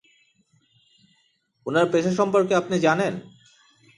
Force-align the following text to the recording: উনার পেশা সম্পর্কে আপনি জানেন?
উনার 1.65 1.85
পেশা 1.91 2.11
সম্পর্কে 2.11 2.53
আপনি 2.55 2.75
জানেন? 2.79 3.13